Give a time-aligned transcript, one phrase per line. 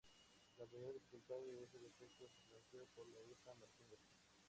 [0.57, 4.17] La mayor dificultad a este respecto se planteó por la isla Martín García.